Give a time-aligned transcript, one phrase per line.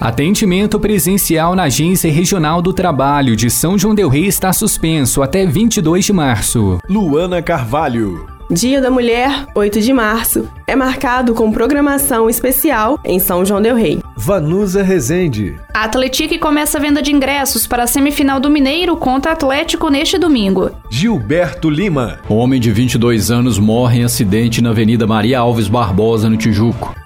[0.00, 5.44] Atendimento presencial na Agência Regional do Trabalho de São João Del Rei está suspenso até
[5.44, 6.78] 22 de março.
[6.88, 8.26] Luana Carvalho.
[8.50, 13.76] Dia da Mulher, 8 de março, é marcado com programação especial em São João Del
[13.76, 14.00] Rei.
[14.16, 15.56] Vanusa Rezende.
[15.74, 20.16] A Atletique começa a venda de ingressos para a semifinal do Mineiro contra Atlético neste
[20.16, 20.70] domingo.
[20.90, 22.20] Gilberto Lima.
[22.26, 26.96] Homem de 22 anos morre em acidente na Avenida Maria Alves Barbosa, no Tijuco.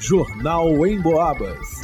[0.00, 1.81] Jornal em Boabas.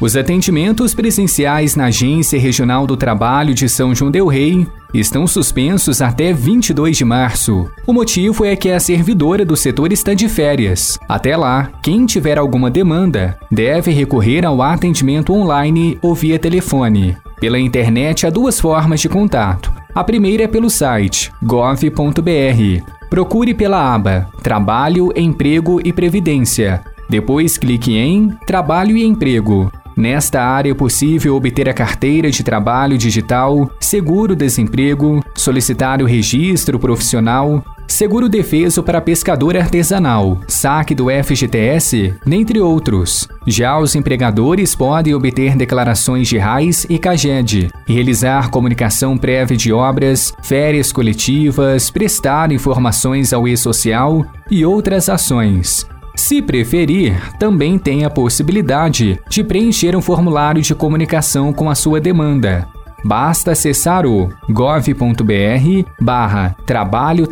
[0.00, 6.00] Os atendimentos presenciais na Agência Regional do Trabalho de São João Del Rei estão suspensos
[6.00, 7.70] até 22 de março.
[7.86, 10.98] O motivo é que a servidora do setor está de férias.
[11.06, 17.14] Até lá, quem tiver alguma demanda deve recorrer ao atendimento online ou via telefone.
[17.38, 19.70] Pela internet há duas formas de contato.
[19.94, 22.82] A primeira é pelo site gov.br.
[23.10, 26.80] Procure pela aba Trabalho, Emprego e Previdência.
[27.08, 29.70] Depois clique em Trabalho e Emprego.
[30.00, 37.62] Nesta área é possível obter a carteira de trabalho digital, seguro-desemprego, solicitar o registro profissional,
[37.86, 43.28] seguro defeso para pescador artesanal, saque do FGTS, dentre outros.
[43.46, 50.32] Já os empregadores podem obter declarações de RAIS e CAGED, realizar comunicação prévia de obras,
[50.42, 55.89] férias coletivas, prestar informações ao e-social e outras ações.
[56.20, 61.98] Se preferir, também tem a possibilidade de preencher um formulário de comunicação com a sua
[61.98, 62.68] demanda.
[63.02, 67.26] Basta acessar o gov.br barra trabalho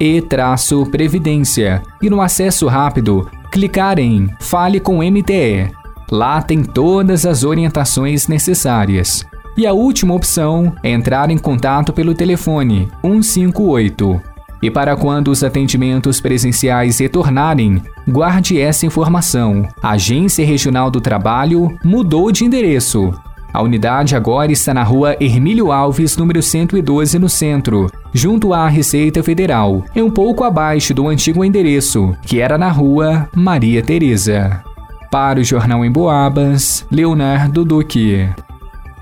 [0.00, 0.20] e
[0.90, 5.70] previdência e no acesso rápido clicar em Fale com MTE.
[6.10, 9.24] Lá tem todas as orientações necessárias.
[9.56, 14.31] E a última opção é entrar em contato pelo telefone 158
[14.62, 19.68] e para quando os atendimentos presenciais retornarem, guarde essa informação.
[19.82, 23.12] A Agência Regional do Trabalho mudou de endereço.
[23.52, 29.22] A unidade agora está na rua Hermílio Alves, número 112, no centro, junto à Receita
[29.22, 34.62] Federal, e um pouco abaixo do antigo endereço, que era na rua Maria Tereza.
[35.10, 38.30] Para o Jornal em Boabas, Leonardo Duque.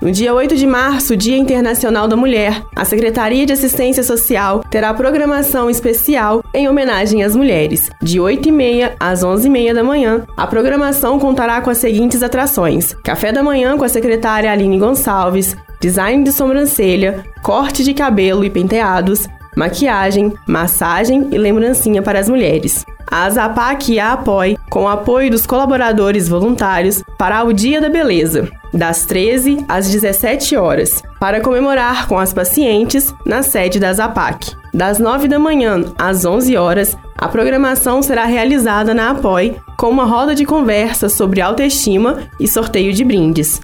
[0.01, 4.91] No dia 8 de março, Dia Internacional da Mulher, a Secretaria de Assistência Social terá
[4.95, 7.87] programação especial em homenagem às mulheres.
[8.01, 13.43] De 8h30 às 11h30 da manhã, a programação contará com as seguintes atrações: café da
[13.43, 20.33] manhã com a secretária Aline Gonçalves, design de sobrancelha, corte de cabelo e penteados, maquiagem,
[20.47, 22.83] massagem e lembrancinha para as mulheres.
[23.11, 27.89] A Zapac e a Apoie, com o apoio dos colaboradores voluntários, para o Dia da
[27.89, 34.55] Beleza, das 13 às 17 horas, para comemorar com as pacientes na sede da Zapac.
[34.73, 40.05] Das 9 da manhã às 11 horas, a programação será realizada na Apoie com uma
[40.05, 43.59] roda de conversa sobre autoestima e sorteio de brindes.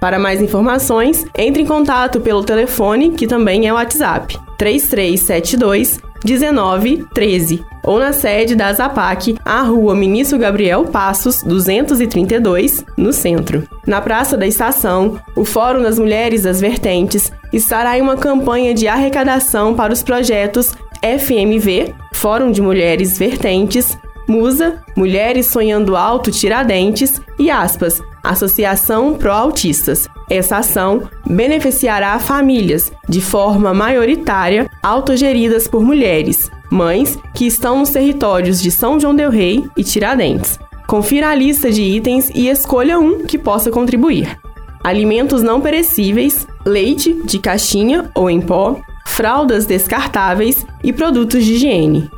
[0.00, 7.98] Para mais informações, entre em contato pelo telefone, que também é WhatsApp, 3372 1913 ou
[7.98, 13.66] na sede da Zapac, a rua Ministro Gabriel Passos, 232, no centro.
[13.86, 18.86] Na Praça da Estação, o Fórum das Mulheres das Vertentes estará em uma campanha de
[18.86, 20.72] arrecadação para os projetos
[21.02, 30.08] FMV, Fórum de Mulheres Vertentes, Musa, Mulheres Sonhando Alto Tiradentes e aspas, Associação Pro Autistas.
[30.30, 38.60] Essa ação beneficiará famílias, de forma maioritária, autogeridas por mulheres, mães que estão nos territórios
[38.60, 40.58] de São João del Rei e Tiradentes.
[40.86, 44.38] Confira a lista de itens e escolha um que possa contribuir.
[44.84, 52.10] Alimentos não perecíveis, leite de caixinha ou em pó, fraldas descartáveis e produtos de higiene.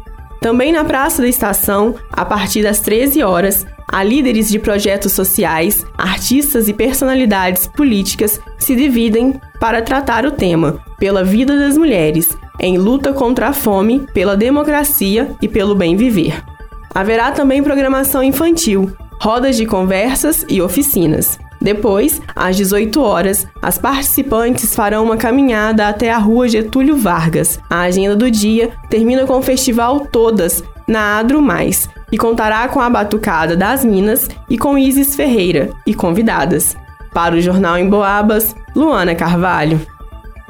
[0.44, 5.86] Também na Praça da Estação, a partir das 13 horas, há líderes de projetos sociais,
[5.96, 12.76] artistas e personalidades políticas se dividem para tratar o tema pela vida das mulheres, em
[12.76, 16.44] luta contra a fome, pela democracia e pelo bem viver.
[16.94, 21.38] Haverá também programação infantil, rodas de conversas e oficinas.
[21.64, 27.58] Depois, às 18 horas, as participantes farão uma caminhada até a rua Getúlio Vargas.
[27.70, 32.82] A agenda do dia termina com o festival Todas, na Adro Mais, e contará com
[32.82, 36.76] a Batucada das Minas e com Isis Ferreira e convidadas.
[37.14, 39.80] Para o Jornal em Boabas, Luana Carvalho.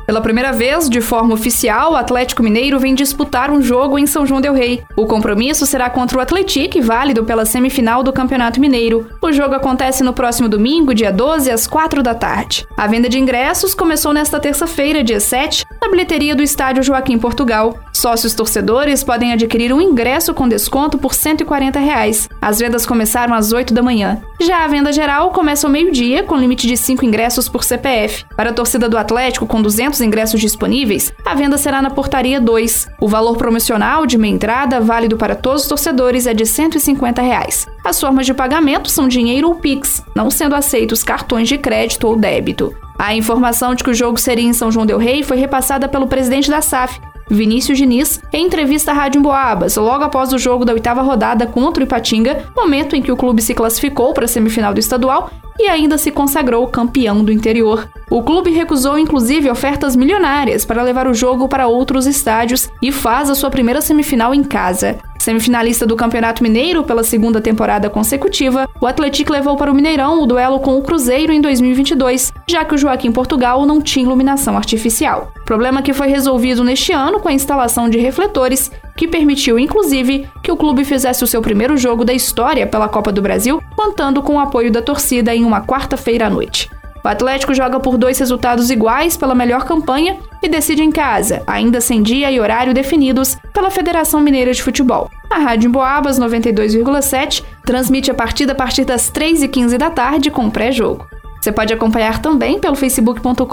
[0.07, 4.27] Pela primeira vez, de forma oficial, o Atlético Mineiro vem disputar um jogo em São
[4.27, 4.83] João del Rei.
[4.97, 9.09] O compromisso será contra o Atlético, válido pela semifinal do Campeonato Mineiro.
[9.21, 12.67] O jogo acontece no próximo domingo, dia 12, às 4 da tarde.
[12.77, 17.79] A venda de ingressos começou nesta terça-feira, dia 7, na bilheteria do estádio Joaquim Portugal.
[17.93, 22.29] Sócios torcedores podem adquirir um ingresso com desconto por 140 reais.
[22.43, 24.21] As vendas começaram às 8 da manhã.
[24.41, 28.27] Já a venda geral começa ao meio-dia, com limite de 5 ingressos por CPF.
[28.37, 32.89] Para a torcida do Atlético, com 200 ingressos disponíveis, a venda será na portaria 2.
[33.01, 37.67] O valor promocional de meia entrada, válido para todos os torcedores, é de 150 reais.
[37.85, 42.17] As formas de pagamento são dinheiro ou Pix, não sendo aceitos cartões de crédito ou
[42.17, 42.75] débito.
[42.99, 46.07] A informação de que o jogo seria em São João del Rei foi repassada pelo
[46.07, 50.73] presidente da SAF, Vinícius Diniz, em entrevista à Rádio Boabas, logo após o jogo da
[50.73, 54.75] oitava rodada contra o Ipatinga, momento em que o clube se classificou para a semifinal
[54.75, 57.89] do estadual e ainda se consagrou campeão do interior.
[58.11, 63.31] O clube recusou inclusive ofertas milionárias para levar o jogo para outros estádios e faz
[63.31, 64.99] a sua primeira semifinal em casa.
[65.19, 70.27] Semifinalista do Campeonato Mineiro pela segunda temporada consecutiva, o Atlético levou para o Mineirão o
[70.27, 75.33] duelo com o Cruzeiro em 2022, já que o Joaquim Portugal não tinha iluminação artificial.
[75.47, 80.53] Problema que foi resolvido neste ano com a instalação de refletores, que permitiu inclusive que
[80.53, 84.37] o clube fizesse o seu primeiro jogo da história pela Copa do Brasil, contando com
[84.37, 86.71] o apoio da torcida em uma quarta-feira à noite.
[87.05, 91.79] O Atlético joga por dois resultados iguais pela melhor campanha e decide em casa, ainda
[91.79, 95.11] sem dia e horário definidos pela Federação Mineira de Futebol.
[95.31, 101.07] A Rádio Emboabas 92,7 transmite a partida a partir das 3h15 da tarde com pré-jogo.
[101.43, 103.45] Você pode acompanhar também pelo facebook.com.br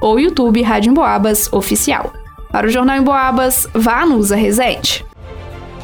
[0.00, 2.12] ou YouTube Rádio Emboabas Oficial.
[2.50, 5.04] Para o Jornal Emboabas, vá no Usa Reset.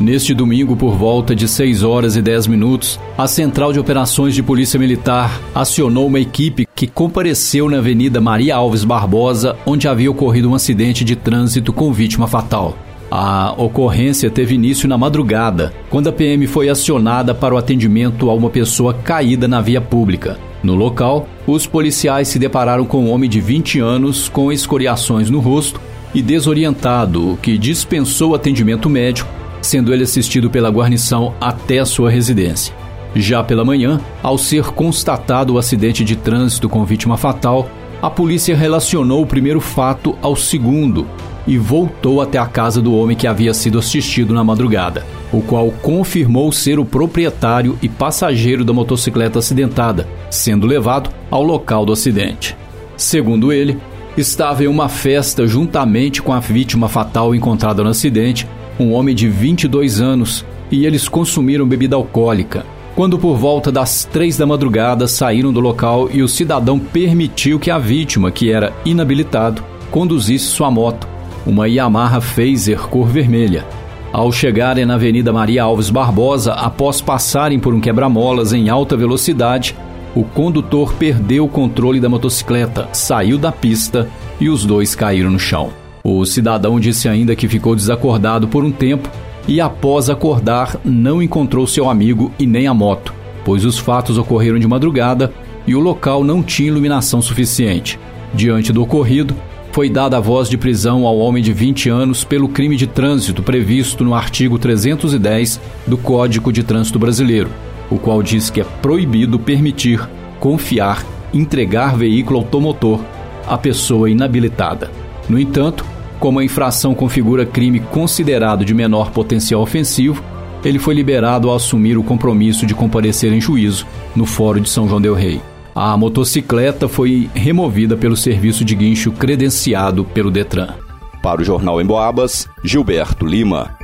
[0.01, 4.43] Neste domingo, por volta de 6 horas e 10 minutos, a Central de Operações de
[4.43, 10.51] Polícia Militar acionou uma equipe que compareceu na Avenida Maria Alves Barbosa, onde havia ocorrido
[10.51, 12.77] um acidente de trânsito com vítima fatal.
[13.11, 18.35] A ocorrência teve início na madrugada, quando a PM foi acionada para o atendimento a
[18.35, 20.39] uma pessoa caída na via pública.
[20.63, 25.39] No local, os policiais se depararam com um homem de 20 anos com escoriações no
[25.39, 25.79] rosto
[26.15, 29.29] e desorientado, que dispensou atendimento médico
[29.65, 32.75] sendo ele assistido pela guarnição até sua residência.
[33.17, 37.69] Já pela manhã, ao ser constatado o acidente de trânsito com vítima fatal,
[38.03, 41.07] a polícia relacionou o primeiro fato ao segundo
[41.47, 45.71] e voltou até a casa do homem que havia sido assistido na madrugada, o qual
[45.71, 52.57] confirmou ser o proprietário e passageiro da motocicleta acidentada, sendo levado ao local do acidente.
[52.97, 53.79] Segundo ele,
[54.17, 58.47] estava em uma festa juntamente com a vítima fatal encontrada no acidente
[58.79, 62.67] um homem de 22 anos, e eles consumiram bebida alcoólica.
[62.95, 67.71] Quando por volta das três da madrugada saíram do local e o cidadão permitiu que
[67.71, 71.07] a vítima, que era inabilitado, conduzisse sua moto,
[71.47, 73.65] uma Yamaha Phaser cor vermelha.
[74.13, 79.75] Ao chegarem na Avenida Maria Alves Barbosa, após passarem por um quebra-molas em alta velocidade,
[80.15, 84.09] o condutor perdeu o controle da motocicleta, saiu da pista
[84.41, 85.71] e os dois caíram no chão.
[86.05, 89.09] O cidadão disse ainda que ficou desacordado por um tempo
[89.49, 93.13] e, após acordar, não encontrou seu amigo e nem a moto,
[93.45, 95.33] pois os fatos ocorreram de madrugada
[95.67, 97.99] e o local não tinha iluminação suficiente.
[98.33, 99.35] Diante do ocorrido,
[99.73, 103.43] foi dada a voz de prisão ao homem de 20 anos pelo crime de trânsito
[103.43, 107.51] previsto no artigo 310 do Código de Trânsito Brasileiro,
[107.91, 110.09] o qual diz que é proibido permitir,
[110.41, 113.01] confiar, entregar veículo automotor
[113.47, 114.91] à pessoa inabilitada.
[115.29, 115.85] No entanto,
[116.19, 120.23] como a infração configura crime considerado de menor potencial ofensivo,
[120.65, 123.87] ele foi liberado ao assumir o compromisso de comparecer em juízo
[124.17, 125.41] no Fórum de São João Del Rei.
[125.75, 130.75] A motocicleta foi removida pelo serviço de guincho credenciado pelo Detran.
[131.23, 133.77] Para o Jornal em Boabas, Gilberto Lima.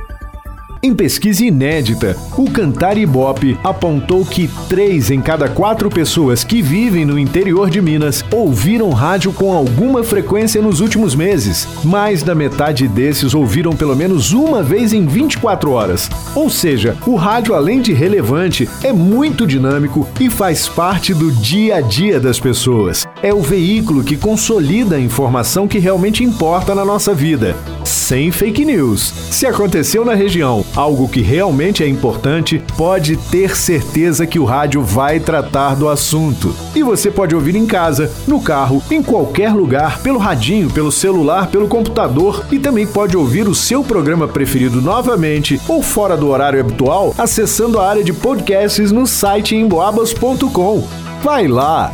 [0.83, 7.05] Em pesquisa inédita, o Cantar Ibope apontou que três em cada quatro pessoas que vivem
[7.05, 11.67] no interior de Minas ouviram rádio com alguma frequência nos últimos meses.
[11.83, 16.09] Mais da metade desses ouviram pelo menos uma vez em 24 horas.
[16.33, 21.75] Ou seja, o rádio, além de relevante, é muito dinâmico e faz parte do dia
[21.75, 23.07] a dia das pessoas.
[23.23, 27.55] É o veículo que consolida a informação que realmente importa na nossa vida.
[27.83, 29.13] Sem fake news.
[29.29, 34.81] Se aconteceu na região algo que realmente é importante, pode ter certeza que o rádio
[34.81, 36.55] vai tratar do assunto.
[36.73, 41.51] E você pode ouvir em casa, no carro, em qualquer lugar, pelo radinho, pelo celular,
[41.51, 46.59] pelo computador e também pode ouvir o seu programa preferido novamente ou fora do horário
[46.59, 50.87] habitual acessando a área de podcasts no site emboabas.com.
[51.21, 51.93] Vai lá!